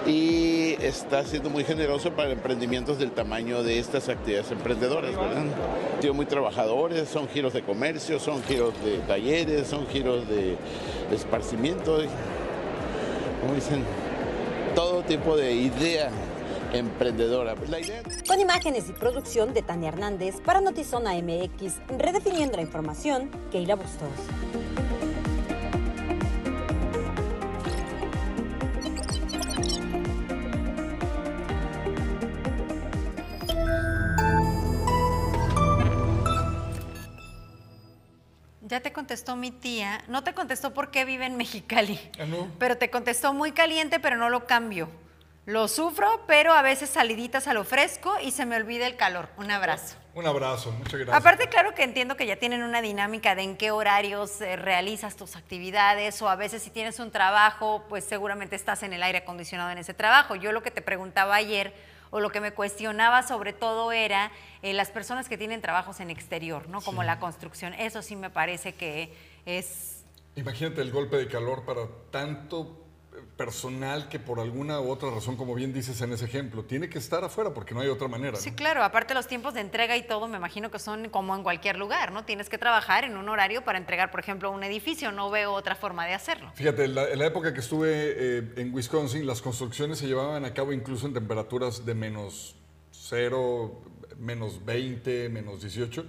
[0.07, 5.45] y está siendo muy generoso para emprendimientos del tamaño de estas actividades emprendedoras, ¿verdad?
[6.03, 10.57] Son muy trabajadores, son giros de comercio, son giros de talleres, son giros de
[11.13, 12.01] esparcimiento,
[13.55, 13.85] dicen,
[14.75, 16.11] todo tipo de idea
[16.73, 17.55] emprendedora.
[17.55, 17.71] Pues
[18.27, 24.09] Con imágenes y producción de Tania Hernández para Notizona MX, redefiniendo la información, Keila Bustos.
[38.71, 40.01] Ya te contestó mi tía.
[40.07, 41.99] No te contestó por qué vive en Mexicali.
[42.21, 42.47] Ah, no.
[42.61, 44.89] Pero te contestó muy caliente, pero no lo cambio.
[45.45, 49.29] Lo sufro, pero a veces saliditas a lo fresco y se me olvida el calor.
[49.39, 49.97] Un abrazo.
[50.15, 51.17] Un abrazo, muchas gracias.
[51.17, 55.17] Aparte, claro que entiendo que ya tienen una dinámica de en qué horarios eh, realizas
[55.17, 59.19] tus actividades o a veces si tienes un trabajo, pues seguramente estás en el aire
[59.19, 60.37] acondicionado en ese trabajo.
[60.37, 61.75] Yo lo que te preguntaba ayer
[62.11, 64.33] o lo que me cuestionaba sobre todo era
[64.63, 66.81] eh, las personas que tienen trabajos en exterior, ¿no?
[66.81, 67.75] Como la construcción.
[67.75, 69.15] Eso sí me parece que
[69.47, 70.05] es...
[70.37, 72.90] Imagínate el golpe de calor para tanto
[73.41, 76.99] personal que por alguna u otra razón, como bien dices en ese ejemplo, tiene que
[76.99, 78.37] estar afuera porque no hay otra manera.
[78.37, 81.43] Sí, claro, aparte los tiempos de entrega y todo, me imagino que son como en
[81.43, 82.27] cualquier lugar, ¿no?
[82.27, 85.75] Tienes que trabajar en un horario para entregar, por ejemplo, un edificio, no veo otra
[85.75, 86.53] forma de hacerlo.
[86.55, 90.75] Fíjate, en la, época que estuve eh, en Wisconsin, las construcciones se llevaban a cabo
[90.75, 92.57] incluso en temperaturas de menos
[92.91, 93.81] 0,
[94.19, 96.05] menos 20, menos 18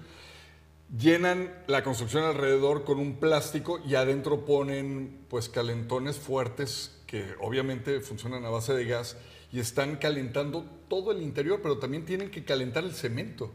[0.97, 7.99] llenan la construcción alrededor con un plástico y adentro ponen pues calentones fuertes que obviamente
[7.99, 9.17] funcionan a base de gas
[9.51, 13.51] y están calentando todo el interior, pero también tienen que calentar el cemento.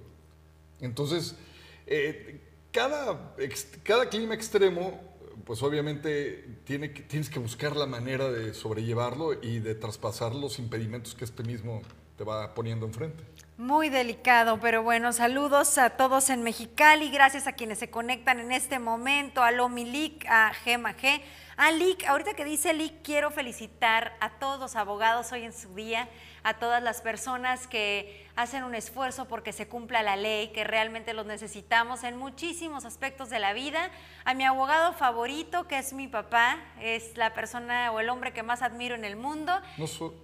[0.79, 1.37] Entonces,
[1.87, 3.35] eh, cada,
[3.83, 10.35] cada clima extremo pues obviamente tienes que buscar la manera de sobrellevarlo y de traspasar
[10.35, 11.83] los impedimentos que este mismo
[12.17, 13.23] te va poniendo enfrente.
[13.59, 18.53] Muy delicado, pero bueno, saludos a todos en Mexicali, gracias a quienes se conectan en
[18.53, 21.23] este momento, a Lomi Lic, a Gema G,
[21.57, 25.75] a Lic, ahorita que dice Lic, quiero felicitar a todos los abogados hoy en su
[25.75, 26.07] día,
[26.43, 31.15] a todas las personas que hacen un esfuerzo porque se cumpla la ley, que realmente
[31.15, 33.91] los necesitamos en muchísimos aspectos de la vida,
[34.27, 38.43] a mi abogado favorito, que es mi papá, es la persona o el hombre que
[38.43, 40.15] más admiro en el mundo, No so-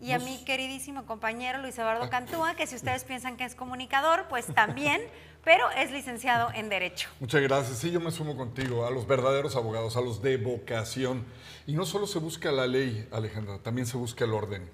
[0.00, 4.26] y a mi queridísimo compañero Luis Eduardo Cantúa, que si ustedes piensan que es comunicador,
[4.28, 5.00] pues también,
[5.44, 7.08] pero es licenciado en Derecho.
[7.20, 7.78] Muchas gracias.
[7.78, 11.24] Sí, yo me sumo contigo, a los verdaderos abogados, a los de vocación.
[11.66, 14.70] Y no solo se busca la ley, Alejandra, también se busca el orden.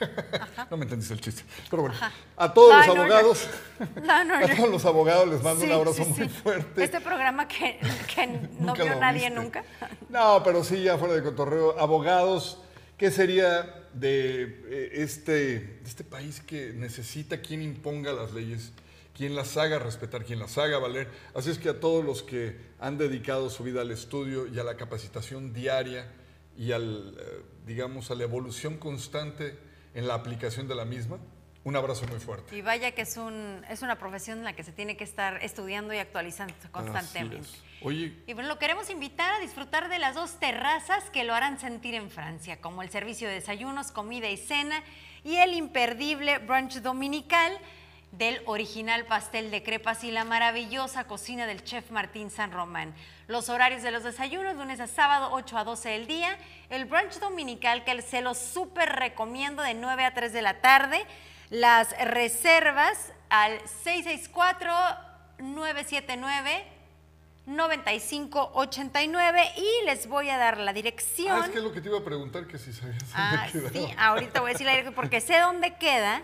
[0.70, 1.42] no me entendiste el chiste.
[1.70, 1.96] Pero bueno,
[2.36, 3.48] a todos los no, abogados,
[4.02, 6.28] No, a todos los abogados les mando Sí, un abrazo sí, muy sí.
[6.28, 6.84] fuerte.
[6.84, 7.78] Este programa que,
[8.14, 8.26] que
[8.58, 9.40] no vio nadie viste.
[9.40, 9.64] nunca.
[10.08, 12.58] No, pero sí, ya fuera de cotorreo, abogados,
[13.00, 18.72] ¿qué sería de eh, este, este país que necesita quien imponga las leyes,
[19.16, 21.08] quien las haga respetar, quien las haga valer?
[21.32, 24.64] Así es que a todos los que han dedicado su vida al estudio y a
[24.64, 26.12] la capacitación diaria
[26.58, 29.56] y al, eh, digamos, a la evolución constante
[29.94, 31.16] en la aplicación de la misma,
[31.62, 32.56] un abrazo muy fuerte.
[32.56, 35.42] Y vaya que es, un, es una profesión en la que se tiene que estar
[35.42, 37.46] estudiando y actualizando constantemente.
[37.82, 41.58] Oye, Y bueno, lo queremos invitar a disfrutar de las dos terrazas que lo harán
[41.58, 44.82] sentir en Francia, como el servicio de desayunos, comida y cena
[45.22, 47.58] y el imperdible brunch dominical
[48.12, 52.94] del original pastel de crepas y la maravillosa cocina del chef Martín San Román.
[53.28, 56.36] Los horarios de los desayunos, lunes a sábado, 8 a 12 del día.
[56.70, 61.06] El brunch dominical, que se los súper recomiendo de 9 a 3 de la tarde.
[61.50, 66.62] Las reservas al 664-979.
[67.46, 71.36] 9589 y les voy a dar la dirección.
[71.36, 73.68] ah, es que es lo que te iba a preguntar, que si sabías Ah, dónde
[73.70, 74.06] sí, quedaba.
[74.08, 76.22] ahorita voy a decir la dirección porque sé dónde queda,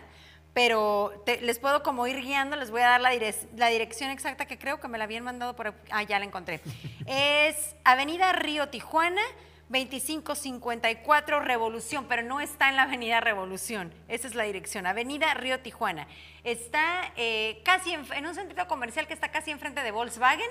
[0.55, 4.11] pero te- les puedo como ir guiando, les voy a dar la, direc- la dirección
[4.11, 5.74] exacta que creo que me la habían mandado por...
[5.91, 6.61] Ah, ya la encontré.
[7.07, 9.22] Es Avenida Río Tijuana,
[9.69, 15.61] 2554 Revolución, pero no está en la Avenida Revolución, esa es la dirección, Avenida Río
[15.61, 16.07] Tijuana.
[16.45, 20.49] Está eh, casi en, en un centro comercial que está casi enfrente de Volkswagen,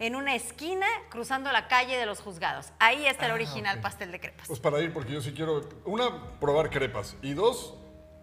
[0.00, 2.72] en una esquina, cruzando la calle de los juzgados.
[2.80, 4.48] Ahí está el Ah, original pastel de crepas.
[4.48, 7.74] Pues para ir, porque yo sí quiero, una, probar crepas y dos,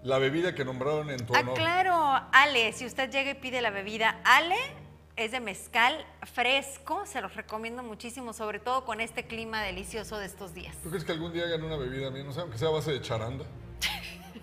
[0.03, 1.53] la bebida que nombraron en tu Ah, honor.
[1.55, 4.57] claro, Ale, si usted llega y pide la bebida Ale,
[5.15, 10.25] es de mezcal fresco, se los recomiendo muchísimo, sobre todo con este clima delicioso de
[10.25, 10.75] estos días.
[10.83, 12.23] ¿Tú crees que algún día hagan una bebida mí?
[12.23, 13.45] No sé, aunque sea a base de charanda,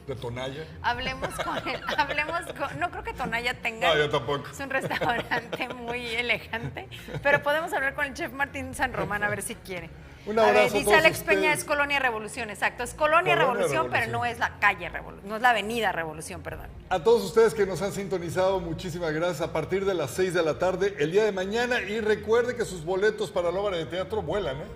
[0.06, 0.64] de tonalla.
[0.82, 3.88] Hablemos con él, hablemos con, no creo que Tonaya tenga.
[3.88, 4.48] No, yo tampoco.
[4.50, 6.88] Es un restaurante muy elegante,
[7.22, 9.90] pero podemos hablar con el chef Martín San Román a ver si quiere.
[10.28, 13.34] Un A ver, abrazo a dice todos Alex Peña, es Colonia Revolución, exacto, es Colonia,
[13.34, 16.66] Colonia Revolución, pero no es la calle Revolución, no es la avenida Revolución, perdón.
[16.90, 19.40] A todos ustedes que nos han sintonizado, muchísimas gracias.
[19.40, 21.80] A partir de las 6 de la tarde, el día de mañana.
[21.80, 24.66] Y recuerde que sus boletos para la obra de teatro vuelan, ¿eh?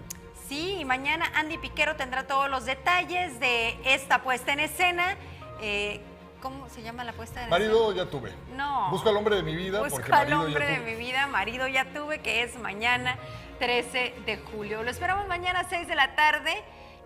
[0.49, 5.17] Sí, y mañana Andy Piquero tendrá todos los detalles de esta puesta en escena.
[5.61, 6.01] Eh,
[6.43, 8.33] ¿Cómo se llama la puesta en Marido ya tuve.
[8.57, 8.91] No.
[8.91, 9.79] Busco al hombre de mi vida.
[9.79, 13.17] Busco porque al hombre de mi vida, marido ya tuve, que es mañana
[13.61, 14.83] 13 de julio.
[14.83, 16.53] Lo esperamos mañana a 6 de la tarde.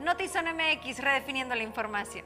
[0.01, 2.25] Notizón MX, redefiniendo la información.